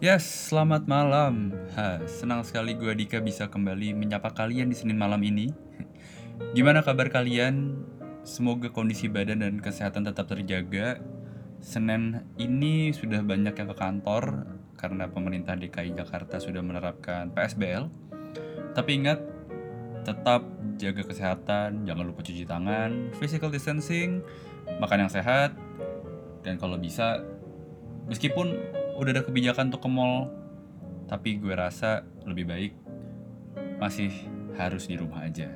[0.00, 1.52] Yes, selamat malam.
[1.76, 5.52] Ha, senang sekali gue Dika bisa kembali menyapa kalian di Senin malam ini.
[6.56, 7.84] Gimana kabar kalian?
[8.24, 11.04] Semoga kondisi badan dan kesehatan tetap terjaga.
[11.60, 14.48] Senin ini sudah banyak yang ke kantor
[14.80, 17.92] karena pemerintah DKI Jakarta sudah menerapkan PSBL.
[18.72, 19.20] Tapi ingat,
[20.08, 20.48] tetap
[20.80, 24.24] jaga kesehatan, jangan lupa cuci tangan, physical distancing,
[24.80, 25.52] makan yang sehat,
[26.40, 27.20] dan kalau bisa,
[28.08, 30.28] meskipun udah ada kebijakan untuk ke mall,
[31.08, 32.72] tapi gue rasa lebih baik
[33.80, 34.12] masih
[34.60, 35.48] harus di rumah aja.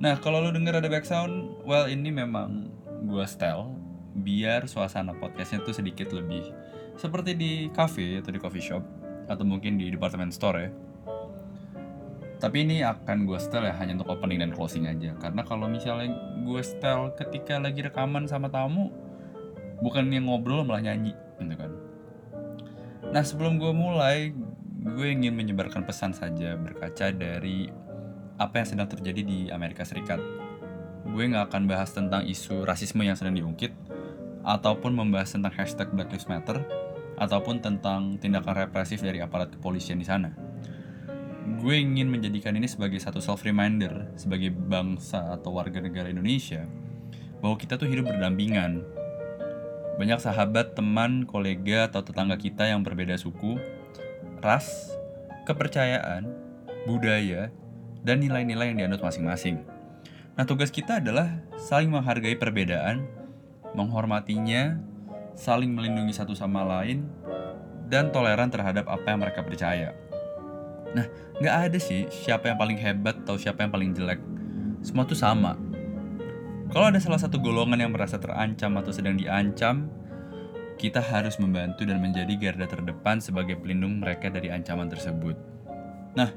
[0.00, 2.72] Nah, kalau lu denger ada background, well ini memang
[3.04, 3.76] gue style
[4.16, 6.48] biar suasana podcastnya tuh sedikit lebih
[6.96, 8.84] seperti di cafe atau di coffee shop
[9.28, 10.70] atau mungkin di department store ya.
[12.40, 15.14] Tapi ini akan gue style ya hanya untuk opening dan closing aja.
[15.20, 18.90] Karena kalau misalnya gue style ketika lagi rekaman sama tamu,
[19.84, 21.91] bukan yang ngobrol malah nyanyi gitu kan.
[23.12, 24.32] Nah sebelum gue mulai,
[24.82, 27.68] gue ingin menyebarkan pesan saja berkaca dari
[28.40, 30.18] apa yang sedang terjadi di Amerika Serikat.
[31.04, 33.76] Gue nggak akan bahas tentang isu rasisme yang sedang diungkit,
[34.42, 36.64] ataupun membahas tentang hashtag Black Lives Matter,
[37.20, 40.32] ataupun tentang tindakan represif dari aparat kepolisian di sana
[41.42, 46.66] gue ingin menjadikan ini sebagai satu self reminder sebagai bangsa atau warga negara Indonesia
[47.42, 49.01] bahwa kita tuh hidup berdampingan.
[50.00, 53.60] Banyak sahabat, teman, kolega atau tetangga kita yang berbeda suku,
[54.40, 54.96] ras,
[55.44, 56.26] kepercayaan,
[56.88, 57.52] budaya,
[58.02, 59.62] dan nilai-nilai yang dianut masing-masing.
[60.32, 63.04] Nah, tugas kita adalah saling menghargai perbedaan,
[63.76, 64.80] menghormatinya,
[65.36, 67.04] saling melindungi satu sama lain,
[67.92, 69.92] dan toleran terhadap apa yang mereka percaya.
[70.96, 71.04] Nah,
[71.40, 74.20] nggak ada sih siapa yang paling hebat atau siapa yang paling jelek.
[74.80, 75.56] Semua tuh sama.
[76.72, 79.92] Kalau ada salah satu golongan yang merasa terancam atau sedang diancam,
[80.80, 85.36] kita harus membantu dan menjadi garda terdepan sebagai pelindung mereka dari ancaman tersebut.
[86.16, 86.32] Nah,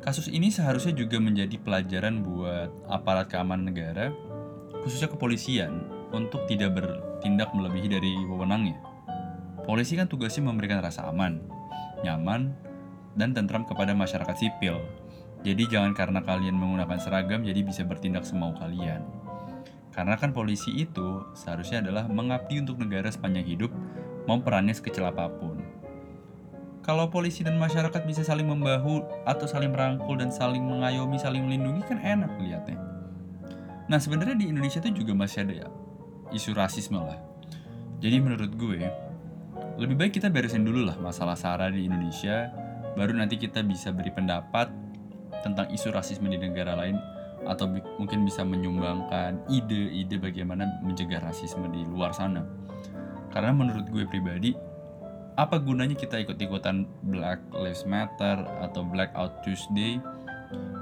[0.00, 4.08] kasus ini seharusnya juga menjadi pelajaran buat aparat keamanan negara,
[4.80, 5.84] khususnya kepolisian,
[6.16, 8.80] untuk tidak bertindak melebihi dari wewenangnya.
[9.68, 11.44] Polisi kan tugasnya memberikan rasa aman,
[12.00, 12.56] nyaman,
[13.20, 14.80] dan tentram kepada masyarakat sipil.
[15.44, 19.17] Jadi jangan karena kalian menggunakan seragam jadi bisa bertindak semau kalian.
[19.98, 23.74] Karena kan polisi itu seharusnya adalah mengabdi untuk negara sepanjang hidup,
[24.30, 25.58] mau perannya sekecil apa pun.
[26.86, 31.82] Kalau polisi dan masyarakat bisa saling membahu atau saling merangkul dan saling mengayomi, saling melindungi
[31.82, 32.78] kan enak lihatnya.
[33.90, 35.68] Nah sebenarnya di Indonesia itu juga masih ada ya
[36.30, 37.18] isu rasisme lah.
[37.98, 38.78] Jadi menurut gue
[39.82, 42.54] lebih baik kita beresin dulu lah masalah SARA di Indonesia
[42.94, 44.70] baru nanti kita bisa beri pendapat
[45.42, 51.86] tentang isu rasisme di negara lain atau mungkin bisa menyumbangkan ide-ide bagaimana mencegah rasisme di
[51.86, 52.42] luar sana.
[53.30, 54.56] Karena menurut gue pribadi,
[55.38, 60.02] apa gunanya kita ikut-ikutan Black Lives Matter atau Blackout Tuesday,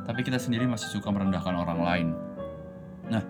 [0.08, 2.08] tapi kita sendiri masih suka merendahkan orang lain.
[3.12, 3.22] Nah,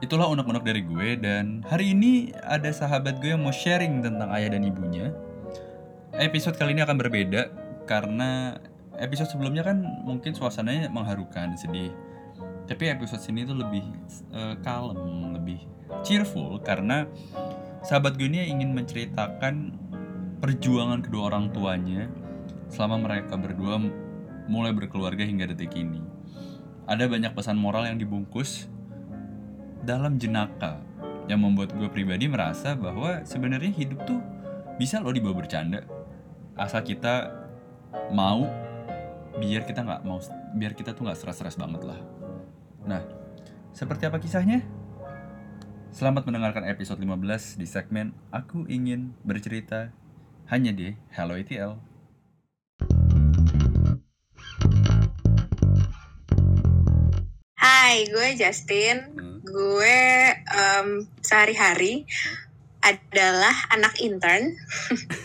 [0.00, 4.56] itulah unek-unek dari gue dan hari ini ada sahabat gue yang mau sharing tentang ayah
[4.56, 5.12] dan ibunya.
[6.16, 7.52] Episode kali ini akan berbeda
[7.84, 8.56] karena
[8.96, 11.92] episode sebelumnya kan mungkin suasananya mengharukan, sedih.
[12.66, 13.82] Tapi episode sini tuh lebih
[14.34, 15.62] uh, kalem, lebih
[16.02, 17.06] cheerful karena
[17.86, 19.70] sahabat gue ini ingin menceritakan
[20.42, 22.10] perjuangan kedua orang tuanya
[22.66, 23.78] selama mereka berdua
[24.50, 26.02] mulai berkeluarga hingga detik ini.
[26.86, 28.66] Ada banyak pesan moral yang dibungkus
[29.86, 30.82] dalam jenaka
[31.26, 34.18] yang membuat gue pribadi merasa bahwa sebenarnya hidup tuh
[34.78, 35.82] bisa loh dibawa bercanda
[36.54, 37.30] asal kita
[38.14, 38.46] mau
[39.36, 40.18] biar kita nggak mau
[40.56, 41.98] biar kita tuh nggak stres-stres banget lah.
[42.86, 43.02] Nah,
[43.74, 44.62] seperti apa kisahnya?
[45.90, 49.90] Selamat mendengarkan episode 15 di segmen Aku Ingin Bercerita
[50.46, 51.82] hanya di Hello ETL.
[57.58, 59.18] Hai, gue Justin.
[59.18, 59.42] Hmm.
[59.42, 59.98] Gue
[60.54, 62.06] um, sehari-hari
[62.86, 64.54] adalah anak intern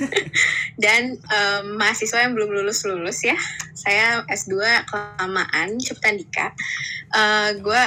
[0.83, 3.37] dan um, mahasiswa yang belum lulus lulus ya.
[3.77, 4.57] Saya S2
[4.89, 6.49] kelamaan Cipta Dika.
[7.13, 7.83] Uh, gue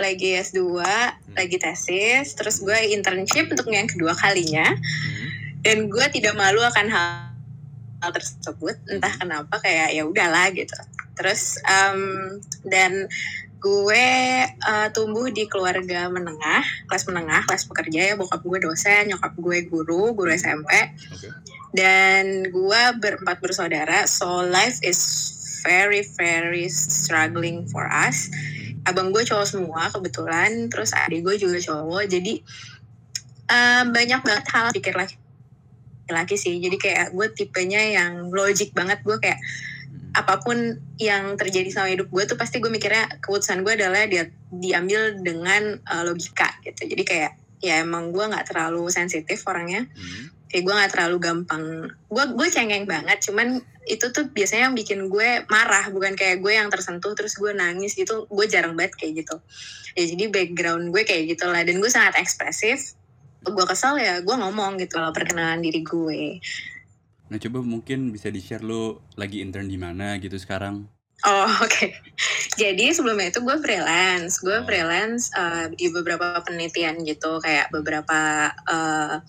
[0.00, 1.36] lagi S2, hmm.
[1.36, 4.72] lagi tesis, terus gue internship untuk yang kedua kalinya.
[4.72, 5.28] Hmm.
[5.60, 7.36] Dan gue tidak malu akan hal,
[8.00, 10.72] hal tersebut, entah kenapa kayak ya udahlah gitu.
[11.20, 13.12] Terus um, dan
[13.60, 14.08] gue
[14.48, 18.14] uh, tumbuh di keluarga menengah, kelas menengah, kelas pekerja ya.
[18.16, 20.72] Bokap gue dosen, nyokap gue guru, guru SMP.
[21.12, 21.30] Okay.
[21.70, 24.98] Dan gue berempat bersaudara, so life is
[25.62, 28.32] very very struggling for us.
[28.88, 32.08] Abang gue cowok semua kebetulan, terus adik gue juga cowok.
[32.08, 32.40] Jadi
[33.52, 35.20] um, banyak banget hal pikir lagi
[36.10, 39.38] laki-laki sih jadi kayak gue tipenya yang logic banget gue kayak.
[40.10, 44.26] Apa pun yang terjadi sama hidup gue tuh pasti gue mikirnya keputusan gue adalah dia
[44.50, 46.90] diambil dengan uh, logika gitu.
[46.90, 49.86] Jadi kayak ya emang gue nggak terlalu sensitif orangnya.
[49.86, 50.26] Hmm.
[50.50, 51.64] kayak gue nggak terlalu gampang.
[52.10, 56.58] Gue gue cengeng banget cuman itu tuh biasanya yang bikin gue marah bukan kayak gue
[56.58, 58.26] yang tersentuh terus gue nangis gitu.
[58.26, 59.38] Gue jarang banget kayak gitu.
[59.94, 62.98] Ya jadi background gue kayak gitu lah dan gue sangat ekspresif.
[63.46, 64.98] Gue kesel ya gue ngomong gitu.
[64.98, 66.42] Kalau perkenalan diri gue
[67.30, 70.90] Nah coba mungkin bisa di-share lu lagi intern di mana gitu sekarang.
[71.20, 71.92] Oh oke.
[72.56, 74.64] Jadi sebelumnya itu gue freelance, gue Oh.
[74.64, 79.20] freelance uh, di beberapa penelitian gitu, kayak beberapa uh,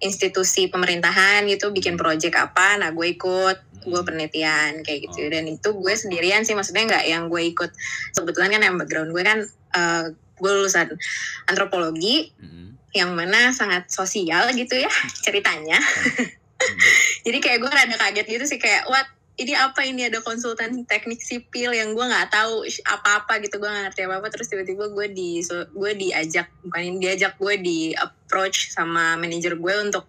[0.00, 4.08] institusi pemerintahan gitu bikin project apa, nah gue ikut, gue Hmm.
[4.08, 5.28] penelitian kayak gitu.
[5.28, 5.30] Oh.
[5.30, 7.70] Dan itu gue sendirian sih, maksudnya nggak yang gue ikut.
[8.16, 9.38] Kebetulan kan yang background gue kan,
[9.76, 10.04] uh,
[10.40, 10.96] gue lulusan
[11.46, 12.80] antropologi, Hmm.
[12.96, 14.88] yang mana sangat sosial gitu ya
[15.28, 15.76] ceritanya.
[16.54, 16.78] Hmm.
[17.26, 19.06] Jadi kayak gue rada kaget gitu sih kayak what?
[19.34, 19.82] Ini apa?
[19.82, 24.30] Ini ada konsultan teknik sipil yang gue nggak tahu apa-apa gitu gue nggak ngerti apa-apa.
[24.30, 29.74] Terus tiba-tiba gue di so- gue diajak bukan diajak gue di approach sama manajer gue
[29.82, 30.06] untuk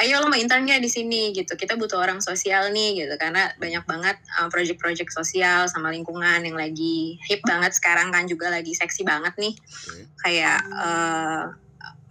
[0.00, 1.52] ayo lo mau intern nggak di sini gitu.
[1.52, 3.12] Kita butuh orang sosial nih gitu.
[3.20, 8.48] Karena banyak banget uh, project-project sosial sama lingkungan yang lagi hip banget sekarang kan juga
[8.48, 9.52] lagi seksi banget nih.
[10.24, 11.44] Kayak eh,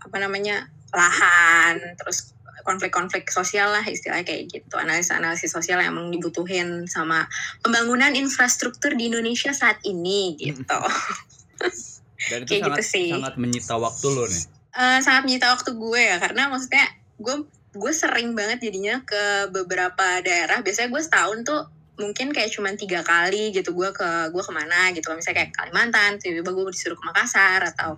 [0.01, 4.75] apa namanya lahan terus konflik-konflik sosial lah istilahnya kayak gitu.
[4.77, 7.25] Analisis-analisis sosial yang emang dibutuhin sama
[7.61, 10.79] pembangunan infrastruktur di Indonesia saat ini gitu.
[12.29, 13.09] Dan itu Kayak sangat gitu sih.
[13.09, 14.43] sangat menyita waktu lo nih.
[14.71, 16.85] Eh, sangat menyita waktu gue ya karena maksudnya
[17.17, 17.35] gue
[17.71, 20.61] gue sering banget jadinya ke beberapa daerah.
[20.61, 21.61] Biasanya gue setahun tuh
[21.99, 23.73] mungkin kayak cuma tiga kali gitu.
[23.73, 25.09] Gue ke gue ke mana gitu.
[25.11, 27.97] Misalnya kayak Kalimantan tiba-tiba gue disuruh ke Makassar atau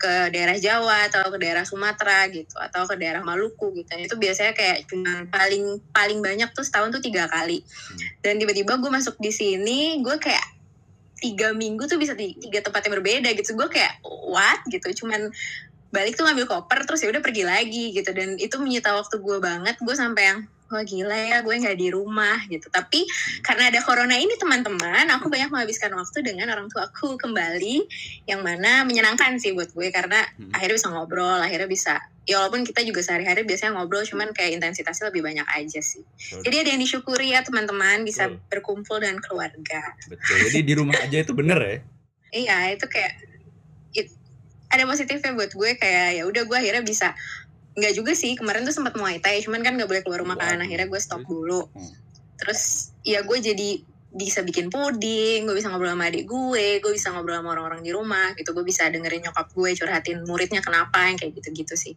[0.00, 3.92] ke daerah Jawa atau ke daerah Sumatera gitu atau ke daerah Maluku gitu.
[4.00, 7.60] Itu biasanya kayak cuma paling paling banyak tuh setahun tuh tiga kali.
[8.24, 10.56] Dan tiba-tiba gue masuk di sini gue kayak
[11.20, 13.52] tiga minggu tuh bisa di tiga tempat yang berbeda gitu.
[13.52, 14.00] Gue kayak
[14.32, 14.64] what?
[14.72, 15.04] gitu.
[15.04, 15.28] Cuman
[15.92, 18.08] balik tuh ngambil koper terus ya udah pergi lagi gitu.
[18.16, 19.76] Dan itu menyita waktu gue banget.
[19.84, 20.40] Gue sampai yang
[20.70, 23.02] wah gila ya gue nggak di rumah gitu tapi
[23.42, 27.82] karena ada corona ini teman-teman aku banyak menghabiskan waktu dengan orang tuaku kembali
[28.24, 30.54] yang mana menyenangkan sih buat gue karena Hmm.
[30.54, 35.10] akhirnya bisa ngobrol akhirnya bisa ya walaupun kita juga sehari-hari biasanya ngobrol cuman kayak intensitasnya
[35.10, 36.40] lebih banyak aja sih Betul.
[36.46, 38.46] jadi ada yang disyukuri ya teman-teman bisa Betul.
[38.48, 40.36] berkumpul dengan keluarga Betul.
[40.46, 41.76] Jadi di rumah aja itu bener ya.
[42.30, 43.12] iya itu kayak
[43.92, 44.14] it-
[44.70, 47.10] ada positifnya buat gue kayak ya udah gue akhirnya bisa
[47.78, 50.58] nggak juga sih kemarin tuh sempat muay thai cuman kan nggak boleh keluar rumah kan
[50.58, 51.92] akhirnya gue stop dulu Hmm.
[52.40, 57.14] terus ya gue jadi bisa bikin puding, gue bisa ngobrol sama adik gue, gue bisa
[57.14, 61.14] ngobrol sama orang-orang di rumah gitu, gue bisa dengerin nyokap gue curhatin muridnya kenapa yang
[61.14, 61.94] kayak gitu-gitu sih.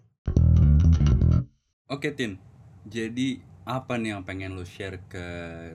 [1.89, 2.37] Oke Tin.
[2.85, 5.25] Jadi apa nih yang pengen lo share ke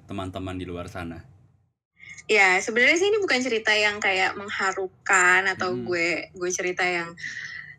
[0.06, 1.26] teman-teman di luar sana?
[2.28, 5.90] Ya sebenarnya sih ini bukan cerita yang kayak mengharukan atau Hmm.
[5.90, 7.16] gue gue cerita yang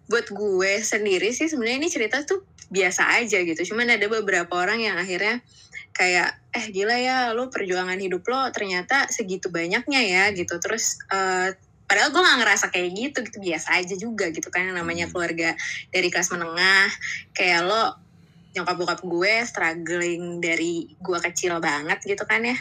[0.10, 2.42] buat gue sendiri sih sebenarnya ini cerita tuh
[2.74, 3.62] biasa aja gitu.
[3.74, 5.42] Cuman ada beberapa orang yang akhirnya
[5.94, 10.58] kayak eh gila ya lo perjuangan hidup lo ternyata segitu banyaknya ya gitu.
[10.58, 11.54] Terus eh,
[11.90, 15.14] padahal gue gak ngerasa kayak gitu gitu biasa aja juga gitu kan yang namanya Hmm.
[15.18, 15.58] keluarga
[15.90, 16.90] dari kelas menengah
[17.34, 17.98] kayak lo
[18.54, 22.58] nyokap bokap gue struggling dari gue kecil banget gitu kan ya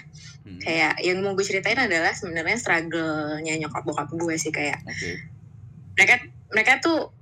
[0.49, 0.61] Hmm.
[0.64, 5.21] kayak yang mau gue ceritain adalah sebenarnya struggle-nya nyokap bokap gue sih kayak Oke.
[5.93, 6.14] mereka
[6.49, 7.12] mereka tuh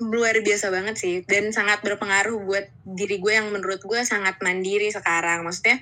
[0.00, 1.14] luar biasa banget sih.
[1.24, 5.44] Dan sangat berpengaruh buat diri gue yang menurut gue sangat mandiri sekarang.
[5.44, 5.80] Maksudnya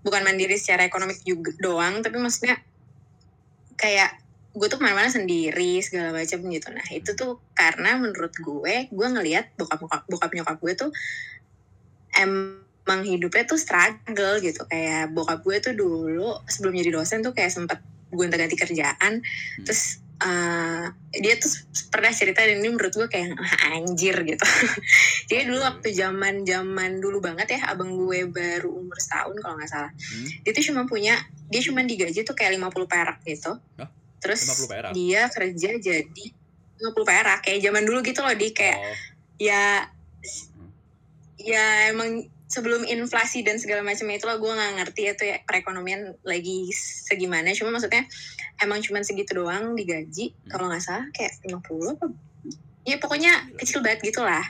[0.00, 2.56] bukan mandiri secara ekonomik juga doang tapi maksudnya
[3.76, 4.16] kayak
[4.50, 6.68] gue tuh ke mana-mana sendiri segala macam gitu.
[6.72, 10.90] Nah itu tuh karena menurut gue gue ngelihat bokap bokap bokap nyokap gue tuh
[12.16, 14.66] emang hidupnya tuh struggle gitu.
[14.66, 17.78] Kayak bokap gue tuh dulu sebelum jadi dosen tuh kayak sempet
[18.10, 19.22] gonta-ganti kerjaan
[19.62, 20.84] terus eh,
[21.16, 21.48] dia tuh
[21.88, 24.44] pernah cerita dan ini menurut gue kayak "Ah, anjir gitu
[25.28, 29.68] jadi dulu waktu zaman zaman dulu banget ya abang gue baru umur setahun kalau nggak
[29.68, 30.28] salah Hmm.
[30.44, 31.14] dia tuh cuma punya
[31.48, 33.88] dia cuma digaji tuh kayak 50 perak gitu Hah?
[34.18, 34.90] terus 50 perak?
[34.92, 36.24] dia kerja jadi
[36.80, 38.96] 50 perak kayak zaman dulu gitu loh di kayak Oh,
[39.36, 39.88] ya
[41.36, 45.36] ya emang sebelum inflasi dan segala macam itu loh gue nggak ngerti ya tuh ya
[45.46, 48.02] perekonomian lagi segimana cuma maksudnya
[48.58, 50.50] emang cuma segitu doang digaji Hmm.
[50.50, 52.06] kalau nggak salah kayak 50 apa
[52.82, 54.42] ya pokoknya kecil banget gitu lah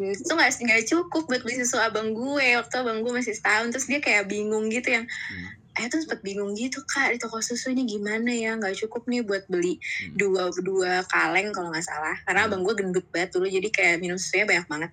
[0.00, 0.24] Terus?
[0.24, 3.86] itu nggak nggak cukup buat beli susu abang gue waktu abang gue masih setahun terus
[3.92, 5.82] dia kayak bingung gitu yang hmm.
[5.84, 9.20] eh tuh sempet bingung gitu kak di toko susu ini gimana ya nggak cukup nih
[9.20, 10.16] buat beli Hmm.
[10.16, 12.56] dua dua kaleng kalau nggak salah karena Hmm.
[12.56, 14.90] abang gue gendut banget dulu jadi kayak minum susunya banyak banget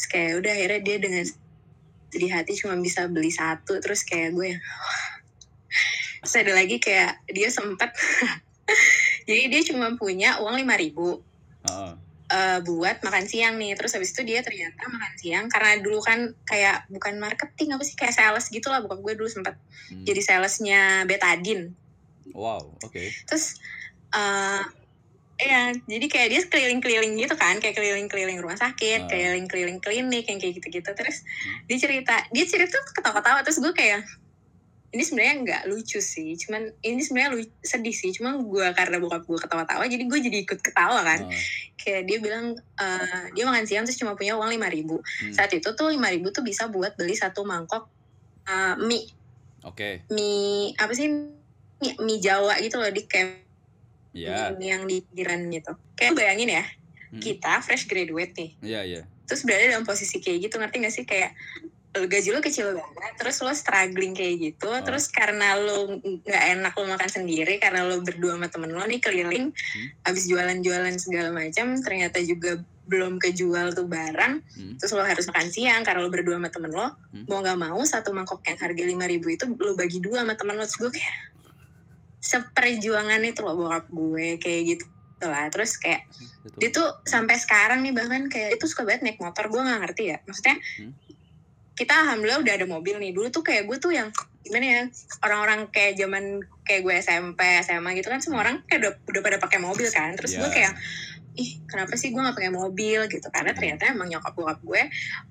[0.00, 1.24] Terus kayak udah akhirnya dia dengan
[2.08, 4.62] sedih hati cuma bisa beli satu terus kayak gue yang
[6.24, 7.92] terus ada lagi kayak dia sempat
[9.28, 11.20] jadi dia cuma punya uang lima ribu
[11.68, 11.92] Heeh.
[12.32, 16.32] eh, buat makan siang nih terus habis itu dia ternyata makan siang karena dulu kan
[16.48, 19.60] kayak bukan marketing apa sih kayak sales gitu lah bokap gue dulu sempat
[19.92, 20.06] Hmm.
[20.08, 21.76] jadi salesnya betadine
[22.32, 23.04] Wow, oke.
[23.28, 23.58] terus
[24.10, 24.62] eh
[25.40, 29.08] ya jadi kayak dia keliling-keliling gitu kan kayak keliling-keliling rumah sakit Ah.
[29.08, 31.64] keliling-keliling klinik yang kayak gitu-gitu terus Hmm.
[31.64, 34.04] dia cerita dia cerita tuh ketawa-ketawa terus gue kayak
[34.90, 37.30] ini sebenarnya nggak lucu sih cuman ini sebenarnya
[37.62, 41.42] sedih sih cuman gue karena bokap gue ketawa-tawa jadi gue jadi ikut ketawa kan Heeh.
[41.78, 45.32] kayak dia bilang eh, dia makan siang terus cuma punya uang lima ribu Hmm.
[45.32, 47.86] saat itu tuh lima ribu tuh bisa buat beli satu mangkok
[48.44, 49.06] eh, mie
[49.62, 50.04] Oke.
[50.10, 53.46] mie apa sih mie, mie Jawa gitu loh di camp
[54.12, 54.54] Iya.
[54.54, 56.64] mie yang di pinggiran gitu kayak bayangin ya
[57.10, 57.18] Hmm.
[57.18, 59.02] kita fresh graduate nih Iya, iya.
[59.24, 61.34] terus berada dalam posisi kayak gitu ngerti gak sih kayak
[61.90, 64.78] lo gaji lo kecil banget terus lo struggling kayak gitu Oh.
[64.78, 68.98] terus karena lo nggak enak lo makan sendiri karena lo berdua sama temen lo nih
[68.98, 69.86] keliling Hmm.
[70.04, 74.74] abis jualan-jualan segala macam ternyata juga belum kejual tuh barang Hmm.
[74.76, 77.26] terus lo harus makan siang karena lo berdua sama temen lo Hmm.
[77.26, 80.54] mau nggak mau satu mangkok yang harga lima ribu itu lo bagi dua sama temen
[80.54, 81.14] lo terus gue kayak
[82.20, 84.86] seperjuangan itu loh bokap gue kayak gitu
[85.24, 86.04] lah terus kayak
[86.44, 86.58] Betul.
[86.60, 90.02] dia tuh sampai sekarang nih bahkan kayak itu suka banget naik motor gue nggak ngerti
[90.12, 90.92] ya maksudnya Hmm.
[91.76, 94.82] kita alhamdulillah udah ada mobil nih dulu tuh kayak gue tuh yang gimana ya
[95.20, 96.24] orang-orang kayak zaman
[96.64, 100.12] kayak gue SMP SMA gitu kan semua orang kayak udah, udah pada pakai mobil kan
[100.12, 100.52] terus gue Ya.
[100.52, 100.72] kayak
[101.40, 103.00] ih kenapa sih gue nggak pakai mobil?
[103.08, 103.24] Gitu.
[103.32, 104.82] Karena ternyata emang nyokap bokap gue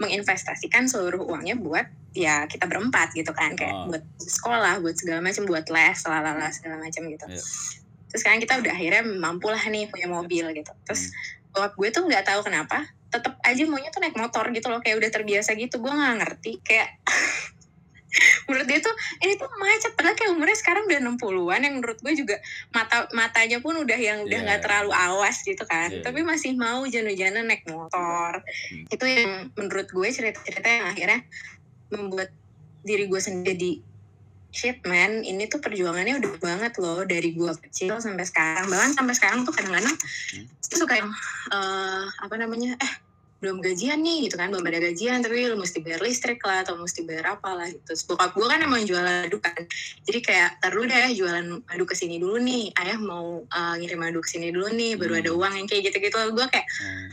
[0.02, 1.86] menginvestasikan seluruh uangnya buat
[2.18, 3.54] ya kita berempat gitu kan.
[3.54, 3.86] Kayak Oh.
[3.94, 7.26] buat sekolah buat segala macam buat les lalala segala macam gitu.
[7.30, 7.44] Iya.
[8.10, 10.74] terus sekarang kita udah akhirnya mampu lah nih punya mobil gitu.
[10.90, 11.14] Terus
[11.54, 14.82] bokap gue tuh nggak tahu kenapa tetap aja maunya tuh naik motor gitu loh.
[14.82, 15.78] Kayak udah terbiasa gitu.
[15.78, 16.52] Gue nggak ngerti.
[16.66, 16.98] Kayak
[18.50, 19.94] menurut dia tuh ini tuh macet.
[19.94, 22.36] Padahal kayak umurnya sekarang udah 60-an yang menurut gue juga
[22.74, 24.46] mata matanya pun udah yang udah Iya.
[24.50, 25.90] nggak terlalu awas gitu kan.
[25.94, 28.42] Iya, tapi masih mau janu-janu naik motor.
[28.42, 28.86] Hmm.
[28.90, 31.20] itu yang menurut gue cerita-cerita yang akhirnya
[31.90, 32.30] membuat
[32.82, 33.72] diri gue sendiri di
[34.50, 35.22] shit man.
[35.22, 38.66] Ini tuh perjuangannya udah banget loh dari gue kecil sampai sekarang.
[38.66, 39.94] Bahkan sampai sekarang tuh kadang-kadang
[40.66, 41.10] itu suka yang
[41.54, 42.94] eh, apa namanya eh
[43.40, 46.76] belum gajian nih gitu kan belum ada gajian tapi lu mesti bayar listrik lah atau
[46.76, 49.56] mesti bayar apa lah gitu Terus bokap gue kan emang jualan madu kan
[50.04, 53.96] jadi kayak tar dulu deh jualan madu ke sini dulu nih ayah mau eh, ngirim
[53.98, 55.22] madu ke sini dulu nih baru Hmm.
[55.24, 57.10] ada uang yang kayak gitu-gitu gue kayak Hmm.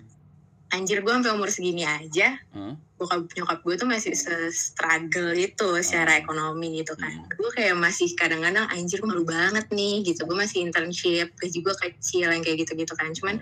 [0.67, 2.75] anjir gue sampai umur segini aja Hah?
[2.99, 6.23] bokap nyokap gue tuh masih se-struggle itu secara Hmm.
[6.27, 7.31] ekonomi gitu kan Hmm.
[7.31, 12.35] gue kayak masih kadang-kadang anjir malu banget nih gitu gue masih internship gaji gue kecil
[12.35, 13.39] yang kayak gitu-gitu kan cuman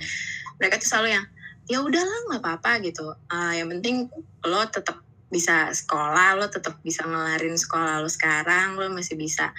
[0.61, 1.25] mereka tuh selalu yang
[1.71, 3.15] ya udahlah nggak apa-apa gitu.
[3.29, 4.09] Ah, yang penting
[4.45, 5.01] lo tetap
[5.33, 9.51] bisa sekolah lo tetap bisa ngelarin sekolah lo sekarang lo masih bisa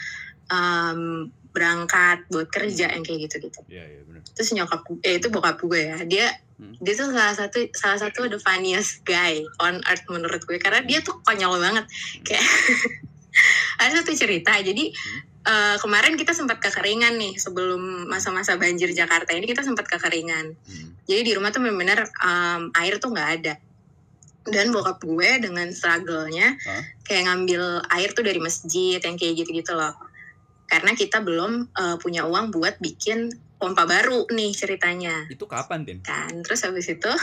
[0.47, 3.59] em, berangkat buat kerja yang kayak gitu-gitu.
[3.67, 4.21] Iya, iya benar.
[4.35, 6.71] terus nyokap eh itu bokap gue ya dia Hmm.
[6.79, 10.55] dia tuh salah satu salah satu the funniest guy on earth menurut gue.
[10.55, 11.83] Karena dia tuh konyol banget.
[12.23, 12.47] Kayak
[13.83, 14.87] ada satu cerita jadi
[15.45, 20.93] eh, kemarin kita sempat kekeringan nih sebelum masa-masa banjir Jakarta ini kita sempat kekeringan Hmm.
[21.05, 23.53] jadi di rumah tuh benar-benar em, air tuh nggak ada
[24.45, 26.81] dan bokap gue dengan struggle-nya Hah?
[27.01, 29.93] kayak ngambil air tuh dari masjid yang kayak gitu-gitu loh
[30.65, 35.97] karena kita belum eh, punya uang buat bikin pompa baru nih ceritanya Itu kapan, Tin?
[36.01, 37.07] kan terus habis itu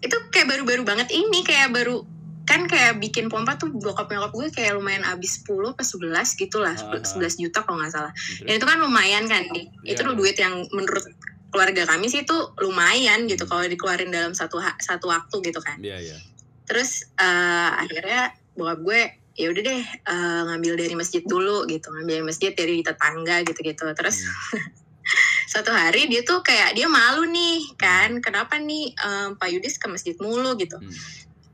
[0.00, 2.04] itu kayak baru-baru banget ini kayak baru
[2.42, 6.58] kan kayak bikin pompa tuh bokap nyokap gue kayak lumayan abis 10 ke 11 gitu
[6.58, 7.00] lah Ah, ah.
[7.00, 10.04] 11 juta kalau nggak salah dan itu kan lumayan kan nih itu Iya.
[10.04, 11.04] tuh duit yang menurut
[11.48, 15.78] keluarga kami sih itu lumayan gitu kalau dikeluarin dalam satu ha- satu waktu gitu kan
[15.78, 16.16] Iya, iya.
[16.64, 19.00] terus eh, akhirnya bokap gue
[19.32, 23.60] ya udah deh eh, ngambil dari masjid dulu gitu ngambil dari masjid dari tetangga gitu
[23.60, 24.60] gitu terus Hmm.
[25.50, 29.86] suatu hari dia tuh kayak dia malu nih kan kenapa nih eh, Pak Yudis ke
[29.86, 30.92] masjid mulu gitu Hmm.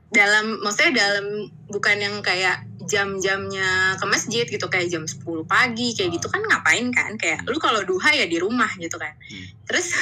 [0.07, 6.15] Dalam maksudnya dalam bukan yang kayak jam-jamnya ke masjid gitu kayak jam 10 pagi kayak
[6.15, 7.19] gitu kan ngapain kan?
[7.19, 9.13] Kayak lu kalau duha ya di rumah gitu kan.
[9.13, 9.47] Hmm.
[9.67, 9.91] terus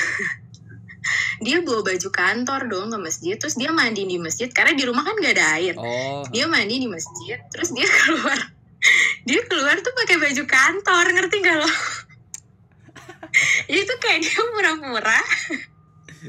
[1.46, 5.06] dia bawa baju kantor dong ke masjid terus dia mandi di masjid karena di rumah
[5.06, 5.74] kan gak ada air.
[5.78, 6.26] Oh.
[6.30, 8.38] dia mandi di masjid terus dia keluar.
[9.26, 11.70] Dia keluar tuh pakai baju kantor ngerti gak lo?
[13.82, 15.26] Itu kayak dia murah-murah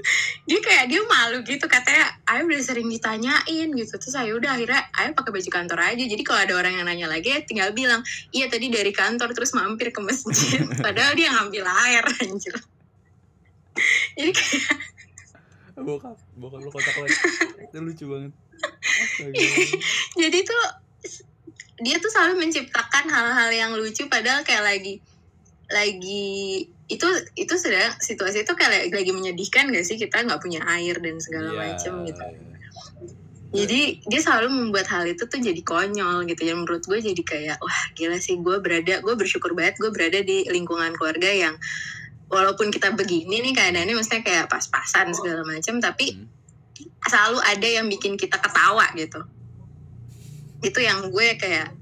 [0.48, 3.94] dia kayak dia malu gitu katanya Ayo udah sering ditanyain gitu.
[3.98, 6.04] Terus saya udah akhirnya Ayo pakai baju kantor aja.
[6.04, 9.54] Jadi kalau ada orang yang nanya lagi ya tinggal bilang iya tadi dari kantor terus
[9.54, 10.62] mampir ke masjid.
[10.86, 12.54] Padahal dia ngambil air anjir.
[14.16, 14.74] Jadi kayak
[15.76, 17.16] bokap bokap lu kotak lagi
[17.68, 18.32] itu lucu banget.
[20.16, 20.64] Jadi tuh
[21.84, 24.94] dia tuh selalu menciptakan hal-hal yang lucu padahal kayak lagi
[25.68, 29.98] lagi itu itu sudah situasi itu kayak lagi menyedihkan gak sih?
[29.98, 32.22] Kita nggak punya air dan segala Iya, macam gitu.
[33.56, 36.42] Jadi dia selalu membuat hal itu tuh jadi konyol gitu.
[36.44, 40.20] Ya menurut gue jadi kayak wah gila sih gue berada gue bersyukur banget gue berada
[40.22, 41.54] di lingkungan keluarga yang
[42.26, 46.26] walaupun kita begini nih keadaannya maksudnya kayak pas-pasan segala macam tapi Hmm.
[47.08, 49.24] selalu ada yang bikin kita ketawa gitu.
[50.60, 51.72] Itu yang gue kayak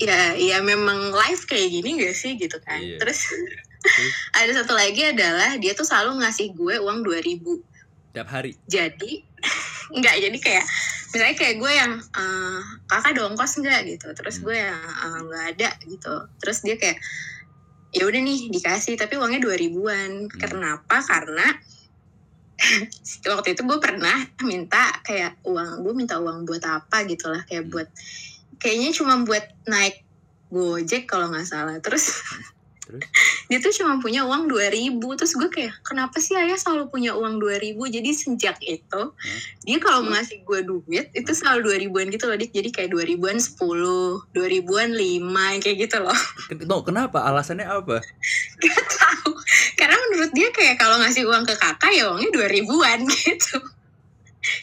[0.00, 2.34] ya ya memang life kayak gini gak sih?
[2.38, 2.80] Gitu kan.
[2.80, 2.96] Iya.
[3.02, 3.20] terus
[3.82, 4.12] Terus?
[4.32, 9.12] ada satu lagi adalah dia tuh selalu ngasih gue uang 2000 tiap hari jadi
[9.98, 10.64] nggak jadi kayak
[11.12, 14.44] misalnya kayak gue yang eh, kakak ada ongkos nggak gitu terus Hmm.
[14.46, 16.96] gue yang "Eh, nggak ada gitu terus dia kayak
[17.92, 20.38] ya udah nih dikasih tapi uangnya dua ribuan Hmm.
[20.40, 21.44] kenapa karena
[23.32, 27.68] waktu itu gue pernah minta kayak uang gue minta uang buat apa gitu lah kayak
[27.68, 27.72] Hmm.
[27.74, 27.88] buat
[28.56, 30.06] kayaknya cuma buat naik
[30.48, 32.12] gojek kalau nggak salah terus
[32.92, 33.08] Terus?
[33.48, 37.36] dia tuh cuma punya uang 2000 terus gue kayak kenapa sih ayah selalu punya uang
[37.36, 39.02] 2000 jadi sejak itu
[39.66, 42.52] dia kalau mau ngasih gue duit itu selalu 2000an gitu loh Dik.
[42.54, 46.20] jadi kayak 2000an 10 2000an 5 kayak gitu loh.
[46.72, 47.26] No, kenapa?
[47.26, 48.00] Alasannya apa?
[48.62, 49.32] Gak tahu.
[49.76, 53.56] Karena menurut dia kayak kalau ngasih uang ke kakak ya uangnya 2000an gitu.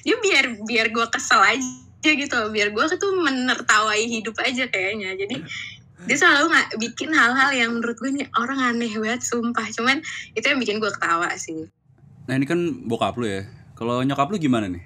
[0.07, 5.13] Dia biar biar gue kesel aja gitu biar gue tuh menertawai hidup aja kayaknya.
[5.19, 5.43] Jadi
[6.07, 9.67] dia selalu nggak bikin hal-hal yang menurut gue nih orang aneh banget sumpah.
[9.75, 9.99] Cuman
[10.31, 11.67] itu yang bikin gue ketawa sih.
[12.27, 13.43] Nah ini kan bokap lu ya.
[13.75, 14.83] Kalau nyokap lu gimana nih?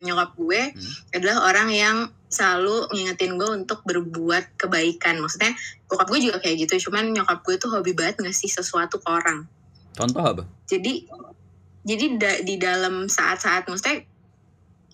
[0.00, 0.92] Nyokap gue Hmm.
[1.12, 1.96] adalah orang yang
[2.28, 5.20] selalu ngingetin gue untuk berbuat kebaikan.
[5.20, 5.52] Maksudnya
[5.86, 6.88] bokap gue juga kayak gitu.
[6.88, 9.44] Cuman nyokap gue tuh hobi banget ngasih sesuatu ke orang.
[9.92, 10.42] Contoh apa?
[10.66, 11.06] Jadi
[11.84, 14.08] jadi da- di dalam saat-saat maksudnya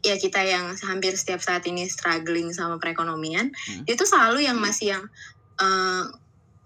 [0.01, 3.83] ya kita yang hampir setiap saat ini struggling sama perekonomian Hmm.
[3.85, 5.05] dia tuh selalu yang masih yang
[5.61, 6.05] eh,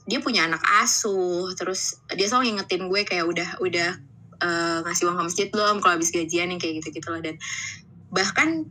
[0.05, 3.91] dia punya anak asuh terus dia selalu ngingetin gue kayak udah udah
[4.45, 7.37] eh, ngasih uang ke masjid belum kalau habis gajian yang kayak gitu gitu loh dan
[8.15, 8.69] bahkan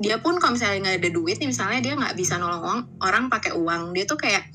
[0.00, 3.24] dia pun kalau misalnya nggak ada duit nih misalnya dia nggak bisa nolong orang, orang
[3.28, 4.48] pakai uang dia tuh kayak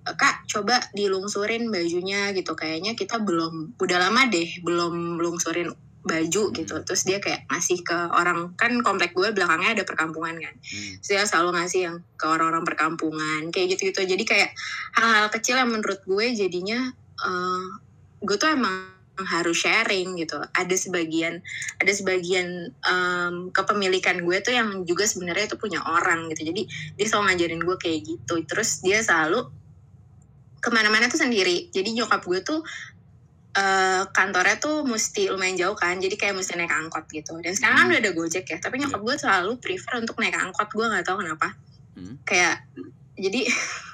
[0.00, 5.68] kak coba dilungsurin bajunya gitu kayaknya kita belum udah lama deh belum lungsurin
[6.00, 6.74] baju gitu.
[6.84, 10.54] Terus dia kayak ngasih ke orang kan komplek gue belakangnya ada perkampungan kan.
[10.56, 10.92] Hmm.
[11.00, 14.04] Terus dia selalu ngasih yang ke orang-orang perkampungan kayak gitu-gitu.
[14.08, 14.50] Jadi kayak
[14.96, 16.88] hal-hal kecil yang menurut gue jadinya
[17.20, 17.66] eh,
[18.24, 20.40] gue tuh emang harus sharing gitu.
[20.56, 21.44] Ada sebagian
[21.76, 26.48] ada sebagian em, kepemilikan gue tuh yang juga sebenarnya itu punya orang gitu.
[26.48, 26.62] Jadi
[26.96, 28.34] dia selalu ngajarin gue kayak gitu.
[28.48, 29.48] Terus dia selalu
[30.60, 31.72] ke mana-mana tuh sendiri.
[31.72, 32.60] Jadi nyokap gue tuh
[33.60, 37.36] eh, kantornya tuh mesti lumayan jauh kan jadi kayak mesti naik angkot gitu.
[37.44, 37.92] Dan sekarang kan Hmm.
[37.92, 41.20] udah ada gojek ya tapi nyokap gue selalu prefer untuk naik angkot gue nggak tahu
[41.20, 41.52] kenapa.
[41.90, 42.16] Hmm.
[42.24, 42.64] kayak
[43.20, 43.44] jadi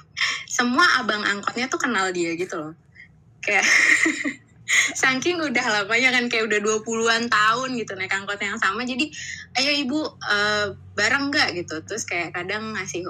[0.57, 2.73] semua abang angkotnya tuh kenal dia gitu loh.
[3.43, 3.67] Kayak
[5.01, 9.07] saking udah lamanya kan kayak udah 20-an tahun gitu naik angkot yang sama jadi
[9.59, 11.55] ayo ibu eh, bareng nggak?
[11.59, 11.83] gitu.
[11.83, 13.07] Terus kayak kadang ngasih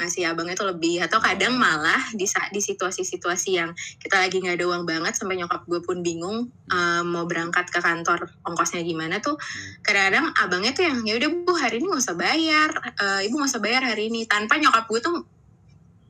[0.00, 4.58] ngasih abangnya tuh lebih atau kadang malah di saat di situasi-situasi yang kita lagi nggak
[4.58, 9.18] ada uang banget sampai nyokap gue pun bingung eh, mau berangkat ke kantor ongkosnya gimana
[9.22, 9.38] tuh
[9.86, 13.50] kadang-kadang abangnya tuh yang ya udah bu hari ini nggak usah bayar Eh, ibu nggak
[13.50, 14.24] usah bayar hari ini.
[14.28, 15.16] Tanpa nyokap gue tuh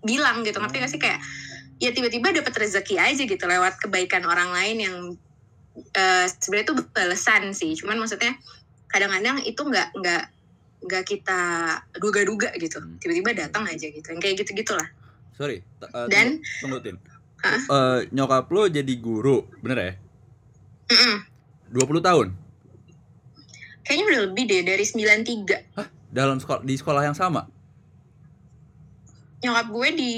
[0.04, 1.20] bilang gitu ngerti gak sih kayak
[1.80, 4.96] ya tiba-tiba dapat rezeki aja gitu lewat kebaikan orang lain yang
[5.96, 7.72] eh, sebenarnya itu balasan sih.
[7.78, 8.36] Cuman maksudnya
[8.90, 10.22] kadang-kadang itu nggak nggak
[10.84, 11.40] nggak kita
[11.96, 12.78] duga-duga gitu.
[12.78, 13.00] Hmm.
[13.00, 14.88] tiba-tiba datang aja gitu yang kayak gitu gitulah
[15.34, 16.96] sorry uh, dan tunggu, tunggu Tin.
[17.44, 17.60] Hah?
[17.60, 19.92] Eh, nyokap lo jadi guru bener ya?
[20.88, 21.16] Mm-mm,
[21.76, 22.26] 20 tahun?
[23.84, 25.76] Kayaknya udah lebih deh dari 93
[26.08, 27.44] dalam sekolah di sekolah yang sama?
[29.44, 30.14] Nyokap gue di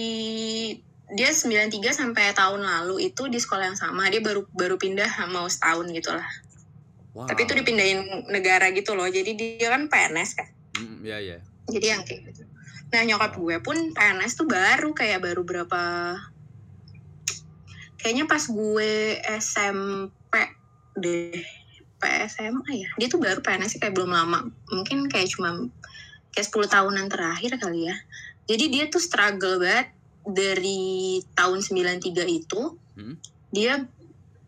[1.18, 4.06] dia 93 sampai tahun lalu itu di sekolah yang sama.
[4.06, 6.30] Dia baru baru pindah mau setahun gitu lah
[7.16, 7.24] wow.
[7.24, 9.08] tapi itu dipindahin negara gitu loh.
[9.08, 12.42] Jadi dia kan PNS kan Hmm, ya ya jadi yang kayak gitu.
[12.94, 15.82] Nah nyokap gue pun PNS tuh baru kayak baru berapa
[17.98, 20.34] kayaknya pas gue SMP
[20.94, 21.42] deh
[21.98, 22.90] PSMA ya.
[22.94, 24.46] Dia tuh baru PNS kayak belum lama.
[24.70, 25.66] Mungkin kayak cuma
[26.30, 27.96] kayak 10 tahunan terakhir kali ya.
[28.46, 29.90] Jadi dia tuh struggle banget.
[30.26, 33.14] Dari tahun 93 itu Hmm.
[33.54, 33.86] dia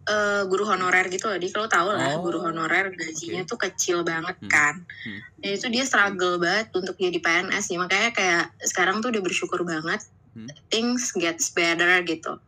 [0.08, 4.02] eh, guru honorer gitu loh dia kalau tahu lah Oh, guru honorer gajinya tuh kecil
[4.02, 4.48] banget Hmm.
[4.48, 5.20] kan Hmm.
[5.38, 9.60] dan itu dia struggle banget untuk jadi PNS ya makanya kayak sekarang tuh udah bersyukur
[9.62, 10.00] banget
[10.32, 10.48] Hmm.
[10.72, 12.40] things gets better gitu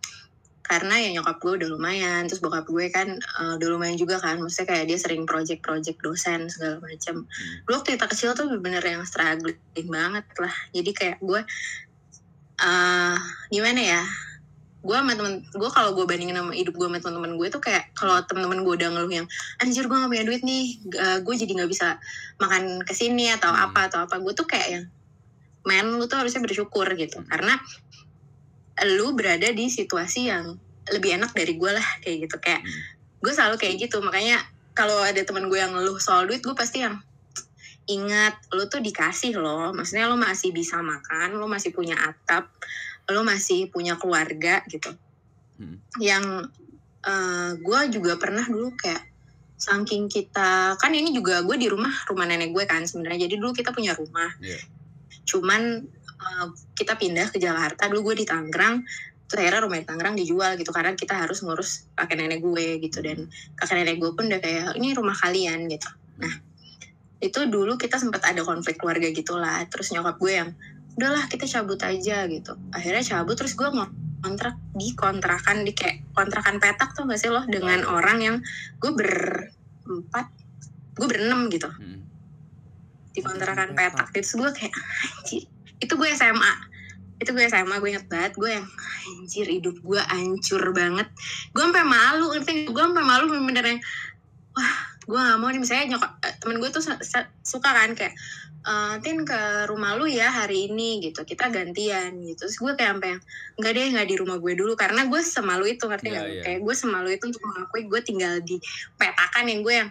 [0.62, 4.38] karena ya nyokap gue udah lumayan terus bokap gue kan uh, udah lumayan juga kan
[4.38, 7.56] maksudnya kayak dia sering project-project dosen segala macam Hmm.
[7.66, 9.58] dulu waktu kita kecil tuh bener yang struggling
[9.90, 11.42] banget lah jadi kayak gue
[12.62, 13.16] uh,
[13.50, 14.02] gimana ya
[14.80, 17.92] gue sama temen gue kalau gue bandingin sama hidup gue sama temen-temen gue tuh kayak
[17.92, 19.26] kalau temen-temen gue udah ngeluh yang
[19.60, 22.00] anjir gue gak punya duit nih uh, gue jadi nggak bisa
[22.40, 23.68] makan ke sini atau Hmm.
[23.68, 24.84] apa atau apa gue tuh kayak yang
[25.68, 27.60] men lu tuh harusnya bersyukur gitu karena
[28.96, 30.56] lu berada di situasi yang
[30.88, 32.80] lebih enak dari gue lah kayak gitu kayak Hmm.
[33.20, 34.40] gue selalu kayak gitu makanya
[34.72, 36.96] kalau ada temen gue yang ngeluh soal duit gue pasti yang
[37.84, 42.48] ingat lu tuh dikasih loh maksudnya lu masih bisa makan lu masih punya atap
[43.10, 44.94] lu masih punya keluarga gitu.
[45.60, 45.76] Hmm.
[46.00, 46.48] yang
[47.04, 49.04] eh, gue juga pernah dulu kayak
[49.60, 53.28] saking kita kan ini juga gue di rumah rumah nenek gue kan sebenarnya.
[53.28, 54.30] Jadi dulu kita punya rumah.
[54.40, 54.60] Iya.
[55.20, 58.82] cuman eh, kita pindah ke Jakarta dulu gue di Tangerang
[59.30, 62.98] terus akhirnya rumah di Tangerang dijual gitu karena kita harus ngurus kakek nenek gue gitu.
[63.04, 63.28] Dan
[63.60, 65.86] kakek nenek gue pun udah kayak ini rumah kalian gitu.
[66.24, 66.50] Nah
[67.20, 70.50] itu dulu kita sempat ada konflik keluarga gitulah terus nyokap gue yang
[70.96, 72.52] udahlah kita cabut aja gitu.
[72.74, 73.88] Akhirnya cabut terus gue mau
[74.20, 77.96] kontrak di kontrakan di kayak kontrakan petak tuh gak sih loh dengan Oh.
[77.96, 78.36] orang yang
[78.78, 80.28] gue berempat
[80.96, 81.68] gue berenam gitu.
[81.68, 82.04] Hmm.
[83.10, 84.06] di kontrakan Petak.
[84.14, 84.22] petak.
[84.22, 85.42] Itu gue kayak anjir.
[85.82, 86.70] Itu gue SMA
[87.20, 88.32] itu gue SMA gue inget banget.
[88.38, 88.66] Gue yang
[89.20, 91.08] anjir hidup gue hancur banget.
[91.52, 93.80] Gue sampai malu ngerti gue sampai malu bener-bener yang
[94.56, 94.74] wah
[95.10, 98.14] gue gak mau nih misalnya nyokap eh, temen gue tuh su- su- suka kan kayak
[98.60, 102.94] "Eh, tin ke rumah lu ya hari ini gitu kita gantian gitu terus gue kayak
[102.94, 103.22] sampai yang
[103.56, 106.42] nggak deh nggak di rumah gue dulu karena gue semalu itu ngerti Iya, nggak iya.
[106.44, 108.56] kayak gue semalu itu untuk mengakui gue tinggal di
[108.94, 109.90] petakan yang gue yang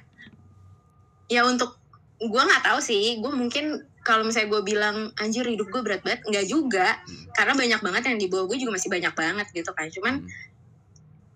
[1.27, 1.77] ya untuk
[2.19, 3.65] gue nggak tahu sih gue mungkin
[3.99, 7.25] kalau misalnya gue bilang anjir hidup gue berat banget nggak juga Hmm.
[7.31, 10.29] karena banyak banget yang di bawah gue juga masih banyak banget gitu kan cuman Hmm.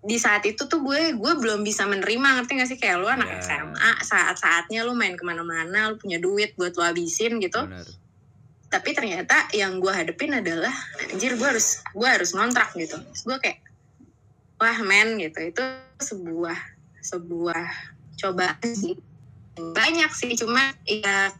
[0.04, 2.78] Di saat itu tuh gue gue belum bisa menerima ngerti gak sih?
[2.78, 3.40] Kayak lu anak Ya.
[3.40, 7.64] SMA saat-saatnya lu main ke mana-mana lu punya duit buat lu habisin gitu.
[7.64, 7.88] Benar.
[8.74, 10.74] tapi ternyata yang gue hadepin adalah
[11.06, 12.98] anjir gue harus gue harus ngontrak gitu.
[12.98, 13.62] Terus gue kayak
[14.58, 15.40] wah men gitu.
[15.54, 15.62] Itu
[16.02, 16.58] sebuah
[16.98, 17.64] sebuah
[18.18, 18.98] cobaan sih.
[19.54, 21.30] Banyak sih cuma ya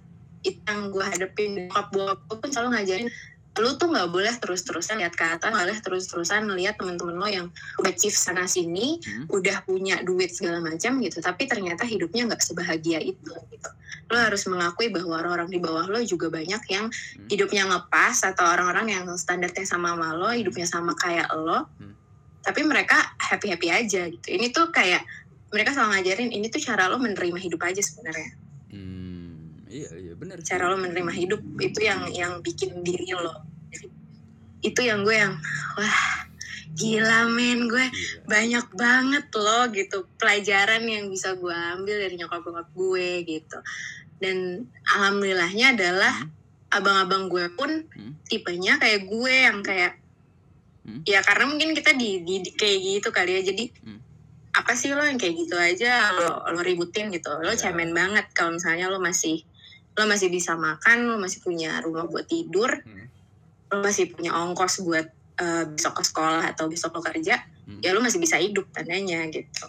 [0.46, 1.66] itu yang gue hadepin.
[1.66, 3.08] Bokap bokap gue pun selalu ngajarin
[3.54, 7.46] lu tuh nggak boleh terus-terusan lihat ke atas nggak boleh terus-terusan ngelihat temen-temen lo yang
[7.78, 9.30] udah chief sana sini Hmm.
[9.30, 13.70] udah punya duit segala macam gitu tapi ternyata hidupnya nggak sebahagia itu gitu
[14.10, 17.26] lo harus mengakui bahwa orang-orang di bawah lo juga banyak yang Hmm.
[17.30, 21.94] hidupnya ngepas atau orang-orang yang standarnya sama sama lo hidupnya sama kayak lo Hmm.
[22.42, 25.06] tapi mereka happy happy aja gitu ini tuh kayak
[25.54, 28.43] mereka selalu ngajarin ini tuh cara lo menerima hidup aja sebenarnya Hmm.
[29.64, 30.38] Iya iya benar.
[30.40, 33.32] cara lo menerima hidup itu yang yang bikin diri lo
[34.60, 35.34] itu yang gue yang
[35.74, 36.00] wah
[36.72, 38.26] gila men gue Gila.
[38.26, 43.58] banyak banget loh gitu pelajaran yang bisa gue ambil dari nyokap bokap gue gitu
[44.18, 46.32] dan alhamdulillahnya adalah Hmm.
[46.72, 48.18] abang-abang gue pun Hmm.
[48.24, 50.00] tipenya kayak gue yang kayak
[50.82, 51.00] Hmm.
[51.04, 54.00] ya karena mungkin kita di, di- di- kayak gitu kali ya jadi Hmm.
[54.54, 57.58] apa sih lo yang kayak gitu aja lo, lo ributin gitu lo Ya.
[57.68, 59.44] cemen banget kalau misalnya lo masih
[59.94, 63.06] lo masih bisa makan lo masih punya rumah buat tidur Hmm.
[63.70, 67.80] lo masih punya ongkos buat eh, besok ke sekolah atau besok lo kerja Hmm.
[67.80, 69.66] ya lo masih bisa hidup tandanya gitu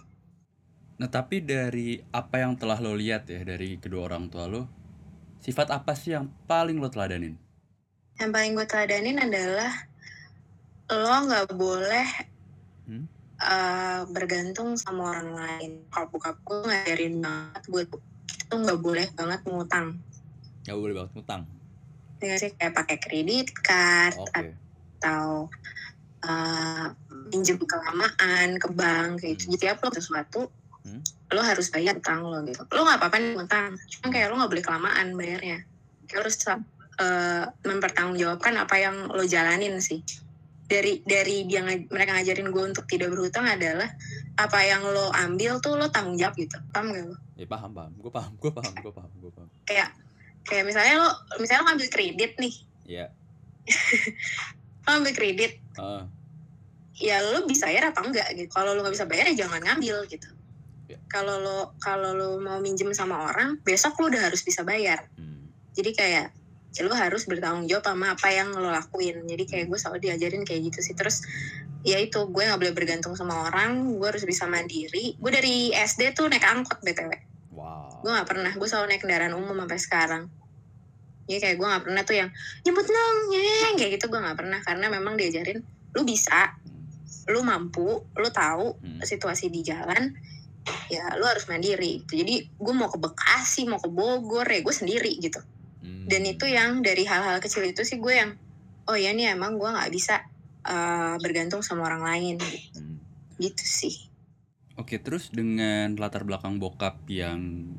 [0.95, 4.63] Nah tapi dari apa yang telah lo lihat ya dari kedua orang tua lo,
[5.39, 7.35] sifat apa sih yang paling lo teladanin?
[8.15, 9.75] yang paling gue teladanin adalah
[10.87, 12.07] lo nggak boleh
[12.85, 13.05] Hmm?
[13.35, 15.71] eh, bergantung sama orang lain.
[15.89, 17.87] Kalau bokap gue ngajarin banget buat
[18.23, 19.87] kita tuh nggak boleh banget ngutang.
[20.65, 21.43] Gak boleh banget ngutang.
[22.19, 24.57] Ya sih kayak pakai kredit card Oke.
[24.97, 25.47] atau
[26.21, 26.87] eh,
[27.29, 29.53] pinjem kelamaan ke bank kayak gitu.
[29.53, 30.49] Jadi apa sesuatu
[30.81, 31.01] Hmm.
[31.33, 32.61] lo harus bayar utang lo gitu.
[32.69, 35.57] Lo nggak apa-apa nih ngutang, cuma kayak lo nggak boleh kelamaan bayarnya.
[36.05, 36.37] Kayak lo harus
[36.95, 40.05] eh, mempertanggungjawabkan apa yang lo jalanin sih.
[40.65, 43.89] Dari dari dia ngaj- mereka ngajarin gue untuk tidak berhutang adalah
[44.33, 46.53] apa yang lo ambil tuh lo tanggung jawab gitu.
[46.69, 47.17] Paham gak lo?
[47.33, 47.93] Ya paham paham.
[47.97, 48.31] Gue paham.
[48.37, 48.73] Gue paham.
[48.77, 49.11] Gue paham.
[49.19, 49.49] Gue paham.
[49.65, 49.89] Kayak
[50.45, 51.09] kayak misalnya lo
[51.41, 52.55] misalnya lo ngambil kredit nih,
[52.85, 53.05] Ya.
[54.85, 56.05] lo ngambil kredit, Ah.
[56.95, 58.49] ya lo bisa bayar apa enggak gitu.
[58.53, 60.29] Kalau lo nggak bisa bayar ya jangan ngambil gitu.
[60.85, 61.01] Ya.
[61.09, 65.09] Kalau lo kalau lo mau minjem sama orang, besok lo udah harus bisa bayar.
[65.17, 65.49] Hmm.
[65.73, 66.25] Jadi kayak
[66.75, 69.25] ya lo harus bertanggung jawab sama apa yang lo lakuin.
[69.25, 70.93] Jadi kayak gue selalu diajarin kayak gitu sih.
[70.93, 71.23] Terus
[71.81, 73.95] ya itu gue nggak boleh bergantung sama orang.
[73.97, 75.15] Gue harus bisa mandiri.
[75.17, 77.15] Gue dari SD tuh naik angkot btw.
[77.55, 78.03] Wow.
[78.03, 78.51] Gue nggak pernah.
[78.51, 80.23] Gue selalu naik kendaraan umum sampai sekarang.
[81.25, 82.29] Jadi kayak gue nggak pernah tuh yang
[82.61, 85.63] jemput dong, nyeng kayak gitu gue nggak pernah karena memang diajarin
[85.95, 87.33] lu bisa Hmm.
[87.33, 88.99] lu mampu lu tahu Hmm.
[89.01, 90.11] situasi di jalan
[90.91, 92.19] ya lu harus mandiri gitu.
[92.19, 95.39] jadi gue mau ke Bekasi mau ke Bogor ya gue sendiri gitu
[95.81, 96.05] Hmm.
[96.05, 98.35] dan itu yang dari hal-hal kecil itu sih gue yang
[98.85, 100.21] oh ya nih emang gue nggak bisa
[100.65, 102.35] eh, bergantung sama orang lain
[102.75, 102.97] Hmm.
[103.39, 103.95] gitu sih
[104.75, 107.71] Oke, terus dengan latar belakang bokap yang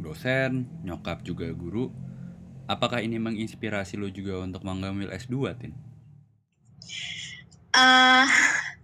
[0.00, 1.92] dosen, nyokap juga guru,
[2.64, 5.76] apakah ini menginspirasi lo juga untuk mengambil S2, Tin?
[7.78, 8.26] eh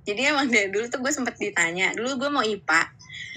[0.05, 2.83] jadi emang dari dulu tuh gue sempet ditanya dulu gue mau IPA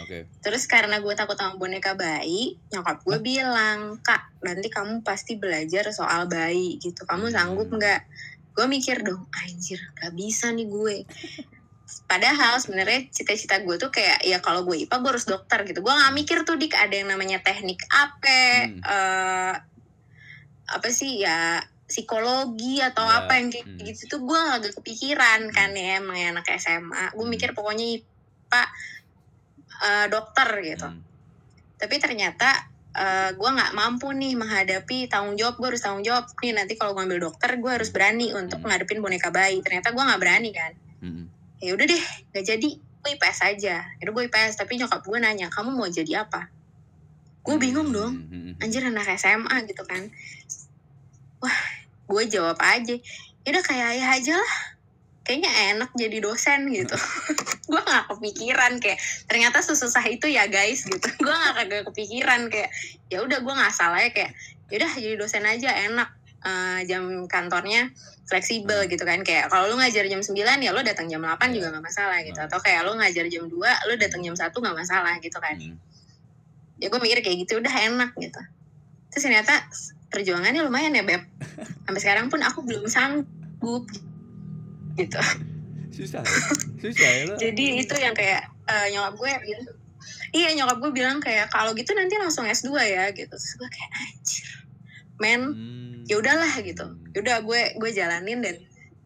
[0.03, 0.17] Oke.
[0.43, 5.89] terus karena gue takut sama boneka bayi nyokap gue bilang kak nanti kamu pasti belajar
[5.89, 7.03] soal bayi gitu.
[7.09, 8.05] Kamu sanggup nggak?
[8.53, 11.05] Gue mikir dong anjir gak bisa nih gue
[12.03, 15.89] padahal sebenarnya cita-cita gue tuh kayak ya kalau gue IPA gue harus dokter gitu gue
[15.89, 18.79] nggak mikir tuh dik ada yang namanya teknik apa Hmm.
[18.83, 19.53] eh,
[20.67, 23.79] apa sih ya psikologi atau Ya, apa yang kayak hmm.
[23.87, 27.31] gitu tuh gue agak kepikiran kan ya emang anak SMA gue Hmm.
[27.31, 28.63] mikir pokoknya IPA
[29.77, 30.99] eh, dokter gitu Hmm.
[31.77, 36.51] tapi ternyata eh, gue nggak mampu nih menghadapi tanggung jawab gue harus tanggung jawab nih
[36.51, 38.67] nanti kalau gue ambil dokter gue harus berani untuk Hmm.
[38.67, 41.29] ngadepin boneka bayi ternyata gue nggak berani kan Hmm.
[41.61, 42.69] Ya udah deh gak jadi.
[42.77, 43.75] Gue IPS aja.
[44.01, 46.49] Itu gue IPS tapi nyokap gue nanya kamu mau jadi apa?
[47.45, 48.13] Gue bingung dong.
[48.27, 48.41] Hmm.
[48.51, 48.63] Hmm.
[48.63, 50.09] anjir anak SMA gitu kan.
[51.39, 51.59] Wah
[52.07, 52.95] gue jawab aja.
[53.45, 54.55] Ya udah kayak ayah aja lah.
[55.27, 56.95] Kayaknya enak jadi dosen gitu.
[57.71, 58.95] Gue nggak kepikiran kayak
[59.27, 61.03] ternyata sesusah itu ya guys gitu.
[61.23, 62.71] Gue nggak kagak kepikiran kayak
[63.11, 64.31] ya udah gue nggak salah ya kayak
[64.71, 66.11] yaudah jadi dosen aja enak
[66.45, 67.89] Eh, jam kantornya
[68.29, 69.25] fleksibel gitu kan.
[69.25, 72.37] Kayak kalau lu ngajar jam 9 ya lu datang jam 8 juga nggak masalah gitu.
[72.37, 75.57] Atau kayak lu ngajar jam 2 lu datang jam 1 nggak masalah gitu kan.
[75.57, 75.77] Hmm.
[76.77, 78.37] ya gue mikir kayak gitu udah enak gitu.
[79.09, 79.65] Terus ternyata
[80.13, 81.25] perjuangannya lumayan ya beb.
[81.89, 83.89] Sampai sekarang pun aku belum sanggup
[84.93, 85.17] gitu.
[85.89, 86.37] Susah ya?
[86.77, 87.35] Susah ya lo?
[87.43, 89.65] jadi itu yang kayak eh, nyokap gue bilang
[90.37, 93.33] iya nyokap gue bilang kayak kalau gitu nanti langsung S2 ya gitu.
[93.33, 94.56] Terus gue kayak anjir
[95.17, 96.03] men Hmm.
[96.07, 96.85] ya udahlah gitu.
[97.13, 98.55] Ya udah gue gue jalanin dan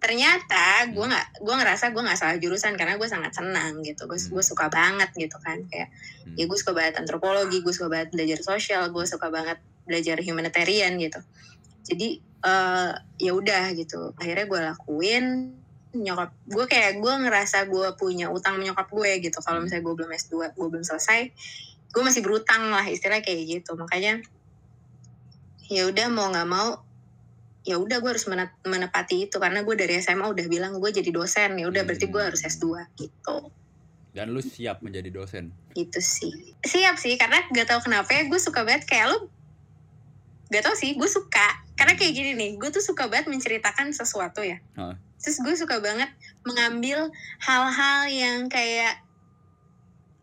[0.01, 4.05] ternyata gue nggak gue ngerasa gue nggak salah jurusan karena gue sangat senang gitu.
[4.09, 5.61] Gue gue suka banget gitu kan.
[5.69, 5.89] Kayak
[6.27, 6.35] Hmm.
[6.37, 10.97] ya gue suka banget antropologi gue suka banget belajar sosial gue suka banget belajar humanitarian
[10.97, 11.19] gitu.
[11.85, 14.13] Jadi eh ya udah gitu.
[14.17, 15.25] Akhirnya gue lakuin
[15.91, 19.37] nyokap gue kayak gue ngerasa gue punya utang sama nyokap gue gitu.
[19.43, 21.21] Kalau misalnya gue belum S2 gue belum selesai
[21.91, 23.75] gue masih berutang lah istilah kayak gitu.
[23.75, 24.23] Makanya
[25.71, 26.83] ya udah mau nggak mau
[27.61, 29.37] ya udah gue harus mene- menepati itu.
[29.37, 32.75] Karena gue dari SMA udah bilang gue jadi dosen ya udah berarti gue harus S2
[32.99, 33.37] gitu.
[34.11, 35.55] Dan lu siap menjadi dosen.
[35.71, 36.51] gitu sih.
[36.59, 39.31] Siap sih karena gak tahu kenapa ya gue suka banget kayak lu
[40.51, 41.63] gak tau sih gue suka.
[41.79, 44.59] Karena kayak gini nih gue tuh suka banget menceritakan sesuatu ya.
[44.75, 44.95] Heeh.
[45.21, 46.09] terus gue suka banget
[46.41, 49.05] mengambil hal-hal yang kayak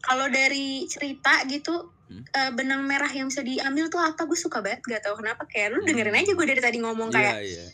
[0.02, 2.24] kalau dari cerita gitu Hmm.
[2.24, 5.76] eh, benang merah yang bisa diambil tuh apa gue suka banget gak tahu kenapa kayak
[5.76, 7.64] lu dengerin aja gue dari tadi ngomong kayak Iya, iya.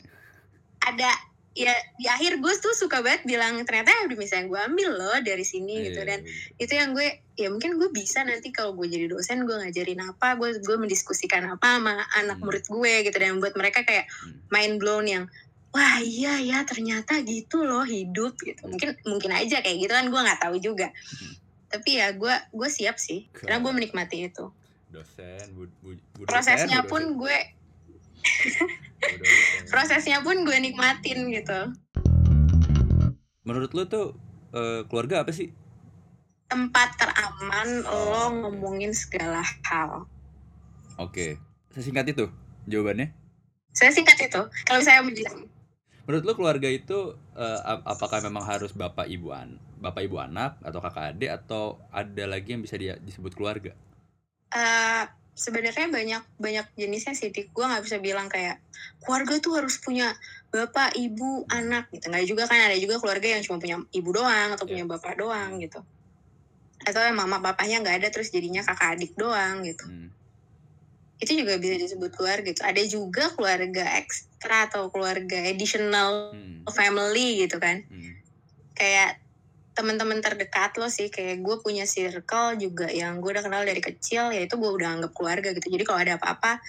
[0.82, 1.10] ada
[1.54, 5.46] ya di akhir gue tuh suka banget bilang ternyata bisa yang gue ambil loh dari
[5.46, 6.34] sini gitu Iya, dan iya.
[6.58, 10.34] itu yang gue ya mungkin gue bisa nanti kalau gue jadi dosen gue ngajarin apa
[10.34, 12.44] gue gue mendiskusikan apa sama anak Hmm.
[12.44, 14.34] murid gue gitu dan buat mereka kayak Hmm.
[14.50, 15.24] mind blown yang
[15.70, 20.20] wah iya ya ternyata gitu loh hidup gitu mungkin mungkin aja kayak gitu kan gue
[20.20, 21.38] nggak tahu juga Hmm.
[21.74, 23.26] Tapi ya gue gue siap sih.
[23.30, 24.46] Karena gue menikmati itu.
[24.88, 27.37] Dosen, bu, bu, bu prosesnya dosen, pun gue
[29.72, 31.60] prosesnya pun gue nikmatin gitu.
[33.42, 34.14] Menurut lu tuh
[34.50, 35.50] eh, keluarga apa sih?
[36.44, 38.34] tempat teraman Oh, lo oke.
[38.38, 40.06] ngomongin segala hal.
[40.96, 41.40] Oke.
[41.74, 42.30] Sesingkat itu
[42.64, 43.10] jawabannya.
[43.74, 45.50] saya singkat itu kalau saya menjelaskan
[46.06, 46.94] Menurut lu keluarga itu
[47.34, 51.78] eh, ap- apakah memang harus bapak ibu an bapak ibu anak atau kakak adik atau
[51.90, 53.72] ada lagi yang bisa dia disebut keluarga?
[54.54, 58.62] Eh, sebenarnya banyak banyak jenisnya sih dik gue nggak bisa bilang kayak
[59.02, 60.14] keluarga tuh harus punya
[60.54, 64.54] bapak ibu anak gitu nggak juga kan ada juga keluarga yang cuma punya ibu doang
[64.54, 64.70] atau Iya.
[64.70, 65.82] punya bapak doang gitu
[66.87, 70.14] atau yang mama papanya nggak ada terus jadinya kakak adik doang gitu Hmm.
[71.18, 76.62] itu juga bisa disebut keluarga gitu ada juga keluarga ekstra atau keluarga additional Hmm.
[76.70, 78.14] family gitu kan Hmm.
[78.78, 79.18] kayak
[79.74, 84.30] teman-teman terdekat lo sih kayak gue punya circle juga yang gue udah kenal dari kecil
[84.30, 85.66] ya itu gue udah anggap keluarga gitu.
[85.66, 86.62] Jadi kalau ada apa-apa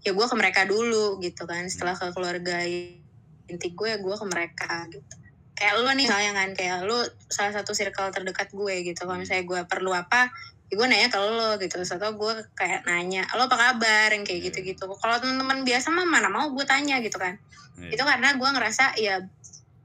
[0.00, 1.68] ya gue ke mereka dulu gitu kan.
[1.68, 5.14] Setelah ke keluarga inti gue ya gue ke mereka gitu.
[5.52, 9.04] Kayak lo nih misalnya kan kayak lo salah satu circle terdekat gue gitu.
[9.04, 10.32] Kalau misalnya gue perlu apa
[10.72, 11.76] ya gue nanya ke lo gitu.
[11.76, 14.16] Atau gue kayak nanya lo apa kabar?
[14.16, 14.46] yang kayak Iya.
[14.48, 14.88] gitu-gitu.
[14.88, 17.36] Kalau teman-teman biasa mah mana mau gue tanya gitu kan.
[17.80, 17.96] Iya.
[17.96, 19.24] itu karena gue ngerasa ya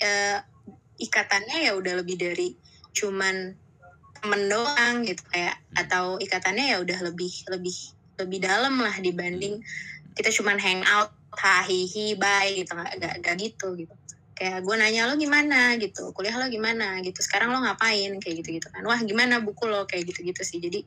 [0.04, 0.40] eh,
[1.00, 2.56] ikatannya ya udah lebih dari
[2.96, 3.56] cuman
[4.22, 7.78] temen doang gitu kayak atau ikatannya ya udah lebih lebih
[8.16, 9.60] lebih dalam lah dibanding
[10.16, 13.94] kita cuman hang out hahihi bye gitu nggak nggak nggak gitu gitu.
[14.36, 15.80] Kayak gue nanya lo gimana?
[15.80, 17.00] gitu kuliah lo gimana?
[17.04, 18.12] gitu sekarang lo ngapain?
[18.20, 18.84] kayak gitu gitu kan.
[18.84, 19.88] Wah gimana buku lo?
[19.88, 20.60] kayak gitu gitu sih.
[20.60, 20.84] Jadi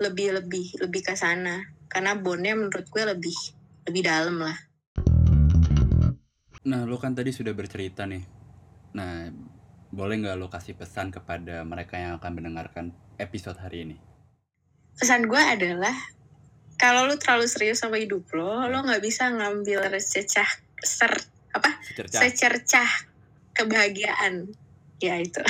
[0.00, 1.60] lebih lebih lebih ke sana.
[1.88, 3.36] Karena bondnya menurut gue lebih
[3.88, 4.56] lebih dalam lah.
[6.60, 8.39] Nah, lo kan tadi sudah bercerita nih.
[8.90, 9.30] Nah,
[9.88, 13.96] boleh nggak lo kasih pesan kepada mereka yang akan mendengarkan episode hari ini?
[14.92, 15.96] pesan gue adalah
[16.76, 20.44] kalau lo terlalu serius sama hidup lo lo nggak bisa ngambil secah
[20.76, 21.08] ser
[21.50, 22.20] apa Secercah.
[22.20, 22.90] secercah
[23.56, 24.52] kebahagiaan
[25.00, 25.40] ya itu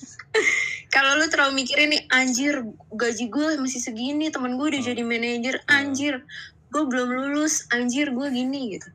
[0.94, 4.90] kalau lu terlalu mikirin nih anjir gaji gue masih segini teman gue udah Hmm.
[4.96, 5.76] jadi manajer Hmm.
[5.76, 6.14] anjir
[6.72, 8.88] gue belum lulus anjir gue gini gitu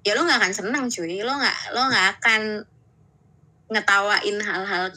[0.00, 2.40] ya lo nggak akan senang cuy lo nggak lo nggak akan
[3.74, 4.94] ngetawain hal-hal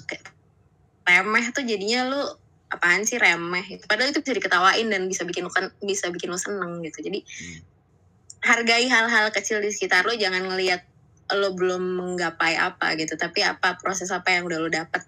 [1.07, 2.21] remeh tuh jadinya lu
[2.67, 3.83] apaan sih remeh gitu.
[3.87, 7.23] padahal itu bisa diketawain dan bisa bikin lu kan bisa bikin lu seneng gitu jadi
[7.23, 7.59] Hmm.
[8.43, 10.83] hargai hal-hal kecil di sekitar lo jangan ngelihat
[11.31, 15.03] lo belum menggapai apa gitu tapi apa proses apa yang udah lo dapet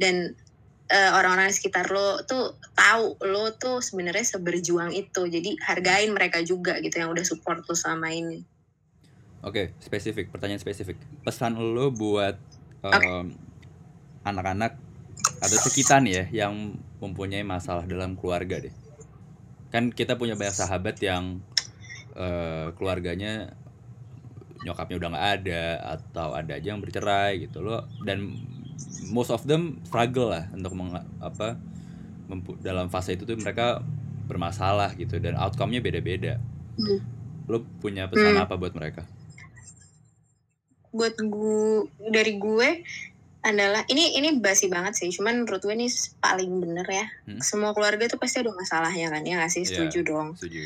[0.00, 0.32] dan
[0.88, 6.40] eh, orang-orang di sekitar lo tuh tahu lo tuh sebenarnya seberjuang itu jadi hargain mereka
[6.40, 8.44] juga gitu yang udah support lo selama ini
[9.38, 10.34] Oke, spesifik.
[10.34, 10.98] Pertanyaan spesifik.
[11.22, 12.34] Pesan lo buat
[12.84, 13.34] Em,
[14.22, 14.72] anak-anak
[15.38, 18.74] atau sekitar nih ya yang mempunyai masalah dalam keluarga deh.
[19.70, 21.42] Kan kita punya banyak sahabat yang
[22.14, 23.54] eh, keluarganya
[24.66, 25.64] nyokapnya udah nggak ada
[25.98, 28.34] atau ada aja yang bercerai gitu loh dan
[29.06, 31.54] most of them struggle lah untuk meng, apa
[32.26, 33.78] mempu- dalam fase itu tuh mereka
[34.26, 36.36] bermasalah gitu dan outcome-nya beda-beda.
[36.74, 37.00] Hmm.
[37.48, 38.44] Lo punya pesan Hmm.
[38.44, 39.06] apa buat mereka?
[40.90, 42.68] Buat gue dari gue
[43.38, 45.86] adalah ini ini basi banget sih cuman menurut gue ini
[46.18, 47.38] paling bener ya Hmm.
[47.38, 49.68] semua keluarga tuh pasti ada masalahnya kan ya nggak sih Iya.
[49.86, 50.64] setuju dong Setuju.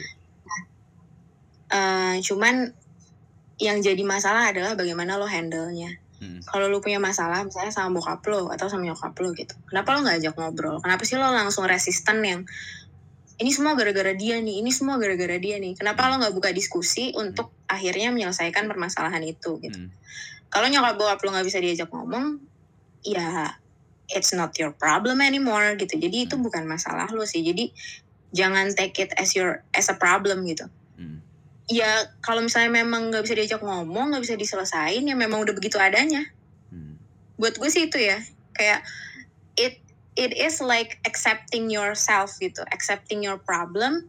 [1.72, 2.68] Eh, cuman
[3.56, 5.96] yang jadi masalah adalah bagaimana lo handle-nya.
[6.20, 6.38] Hmm.
[6.44, 9.54] Kalau lo punya masalah misalnya sama bokap lo atau sama nyokap lo gitu.
[9.66, 10.76] Kenapa lo nggak ajak ngobrol?
[10.78, 12.40] Kenapa sih lo langsung resisten yang
[13.40, 15.74] ini semua gara-gara dia nih, ini semua gara-gara dia nih.
[15.74, 19.80] Kenapa lo nggak buka diskusi untuk akhirnya menyelesaikan permasalahan itu gitu.
[19.80, 19.90] Hmm.
[20.52, 22.36] Kalau nyokap bokap lo nggak bisa diajak ngomong,
[23.00, 23.56] ya
[24.12, 25.96] it's not your problem anymore gitu.
[25.96, 26.44] Jadi itu Hmm.
[26.44, 27.40] bukan masalah lo sih.
[27.40, 27.72] Jadi
[28.32, 30.64] jangan take it as your as a problem gitu
[30.96, 31.20] Hmm.
[31.68, 35.76] ya kalau misalnya memang nggak bisa diajak ngomong nggak bisa diselesain ya memang udah begitu
[35.76, 36.24] adanya
[36.72, 36.96] Hmm.
[37.36, 38.18] buat gue sih itu ya
[38.56, 38.80] kayak
[39.60, 39.84] it
[40.16, 44.08] it is like accepting yourself gitu accepting your problem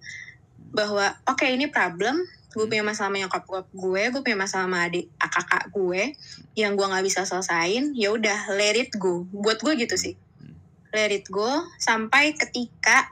[0.71, 2.23] bahwa oke ini problem
[2.53, 2.71] gue Hmm.
[2.71, 6.01] punya masalah sama nyokap gue gue punya masalah sama adik kakak gue
[6.53, 10.55] yang gue nggak bisa selesain ya udah let it go buat gue gitu sih Hmm.
[10.93, 11.49] let it go
[11.81, 13.09] sampai ketika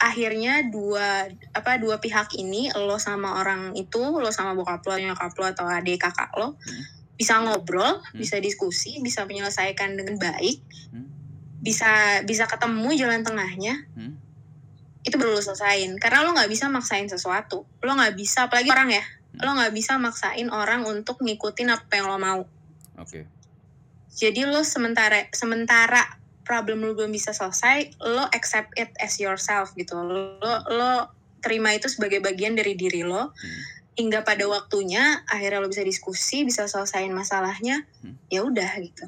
[0.00, 5.32] akhirnya dua apa dua pihak ini lo sama orang itu lo sama bokap lo nyokap
[5.36, 6.82] lo atau adik kakak lo Hmm.
[7.20, 8.16] bisa ngobrol Hmm.
[8.16, 11.04] bisa diskusi bisa menyelesaikan dengan baik Hmm.
[11.60, 14.16] bisa bisa ketemu jalan tengahnya Hmm.
[15.10, 18.94] Itu baru lo selesain karena lo nggak bisa maksain sesuatu lo nggak bisa apalagi orang
[18.94, 19.46] ya Hmm.
[19.46, 22.42] lo nggak bisa maksain orang untuk ngikutin apa yang lo mau
[22.98, 23.30] Oke.
[24.10, 29.94] jadi lo sementara sementara problem lo belum bisa selesai lo accept it as yourself gitu
[29.94, 30.34] lo
[30.66, 30.92] lo
[31.38, 33.60] terima itu sebagai bagian dari diri lo Hmm.
[33.94, 38.18] hingga pada waktunya akhirnya lo bisa diskusi bisa selesaiin masalahnya Hmm.
[38.26, 39.06] ya udah gitu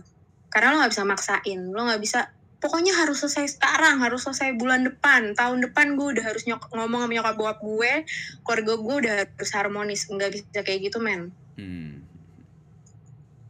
[0.54, 2.30] karena lo nggak bisa maksain lo nggak bisa
[2.62, 7.04] pokoknya harus selesai sekarang harus selesai bulan depan tahun depan gue udah harus nyok ngomong
[7.04, 7.92] sama nyokap bokap gue
[8.46, 12.00] keluarga gue udah harus harmonis nggak bisa kayak gitu men Hmm.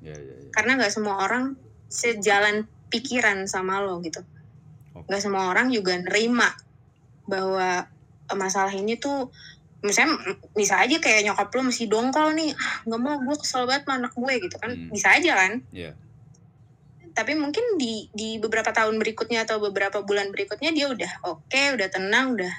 [0.03, 0.51] Ya, ya, ya.
[0.51, 1.55] karena nggak semua orang
[1.87, 4.27] sejalan pikiran sama lo gitu
[4.93, 5.07] Oke.
[5.07, 6.51] nggak semua orang juga nerima
[7.23, 7.87] bahwa
[8.35, 9.31] masalah ini tuh
[9.83, 10.19] misalnya
[10.53, 13.95] bisa aja kayak nyokap lo masih dongkol nih ah nggak mau gue kesel banget sama
[14.03, 14.91] anak gue gitu kan Hmm.
[14.91, 15.93] bisa aja kan Iya.
[17.13, 21.89] Tapi mungkin di di beberapa tahun berikutnya atau beberapa bulan berikutnya dia udah oke udah
[21.93, 22.53] tenang udah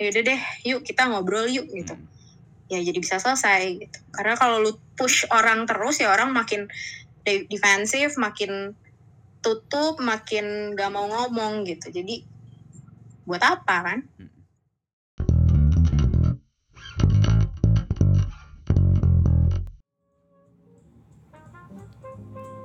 [0.00, 1.94] yaudah deh yuk kita ngobrol yuk gitu.
[1.94, 2.08] Hmm.
[2.70, 3.98] ya jadi bisa selesai gitu.
[4.14, 6.70] Karena kalau lu push orang terus ya orang makin
[7.26, 8.78] de- defensif makin
[9.42, 11.90] tutup makin gak mau ngomong gitu.
[11.90, 12.22] Jadi
[13.26, 13.98] buat apa kan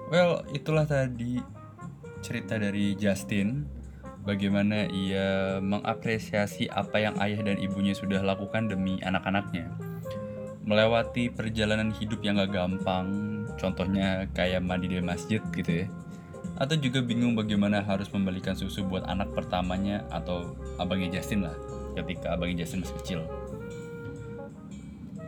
[0.05, 1.41] Well, itulah tadi
[2.21, 3.65] cerita dari Justin
[4.25, 9.69] bagaimana ia mengapresiasi apa yang ayah dan ibunya sudah lakukan demi anak-anaknya.
[10.65, 15.87] Melewati perjalanan hidup yang gak gampang contohnya kayak mandi di masjid gitu ya.
[16.57, 21.55] Atau juga bingung bagaimana harus membelikan susu buat anak pertamanya atau abangnya Justin lah,
[21.97, 23.19] ketika abangnya Justin masih kecil.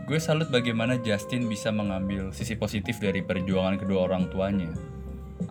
[0.08, 4.72] Gue salut bagaimana Justin bisa mengambil sisi positif dari perjuangan kedua orang tuanya.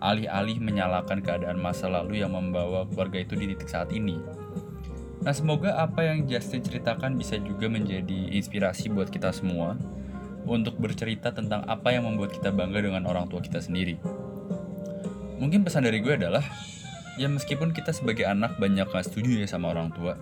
[0.00, 4.16] Alih-alih menyalahkan keadaan masa lalu yang membawa keluarga itu di titik saat ini.
[5.20, 9.76] Nah, semoga apa yang Justin ceritakan bisa juga menjadi inspirasi buat kita semua
[10.48, 14.00] untuk bercerita tentang apa yang membuat kita bangga dengan orang tua kita sendiri.
[15.36, 16.40] Mungkin pesan dari gue adalah,
[17.20, 20.16] ya meskipun kita sebagai anak banyak gak setuju ya sama orang tua,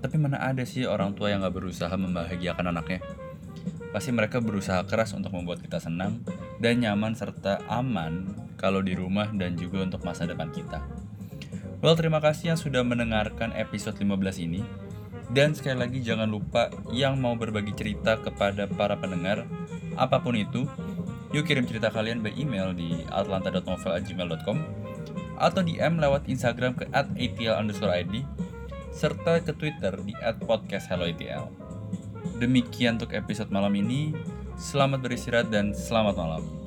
[0.00, 3.04] tapi mana ada sih orang tua yang gak berusaha membahagiakan anaknya?
[3.94, 6.18] Pasti mereka berusaha keras untuk membuat kita senang
[6.58, 8.26] dan nyaman serta aman
[8.58, 10.82] kalau di rumah dan juga untuk masa depan kita.
[11.78, 14.66] Well, terima kasih yang sudah mendengarkan episode 15 ini.
[15.30, 19.46] Dan sekali lagi jangan lupa yang mau berbagi cerita kepada para pendengar,
[19.94, 20.66] apa pun itu,
[21.30, 24.58] yuk kirim cerita kalian by email di atlanta.novel@gmail.com
[25.38, 28.14] atau DM lewat Instagram ke @atl_id
[28.94, 30.14] serta ke Twitter di
[30.46, 31.63] @podcasthelloatl.
[32.40, 34.16] Demikian untuk episode malam ini.
[34.56, 36.63] Selamat beristirahat dan selamat malam.